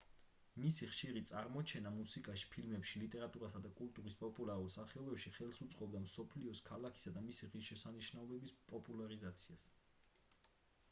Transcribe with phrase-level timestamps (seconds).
[0.61, 7.23] მისი ხშირი წარმოჩენა მუსიკაში ფილმებში ლიტერატურასა და კულტურის პოპულარულ სახეობებში ხელს უწყობდა მსოფლიოში ქალაქისა და
[7.27, 9.69] მისი ღირშესანიშნაობების პოპულარიზაციას